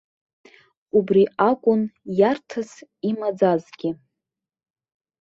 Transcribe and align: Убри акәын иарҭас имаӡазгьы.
Убри 0.97 1.23
акәын 1.49 1.81
иарҭас 2.19 2.71
имаӡазгьы. 3.09 3.91